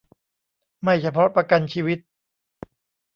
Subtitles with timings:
[0.81, 1.99] ไม่เฉพาะประกันชีวิต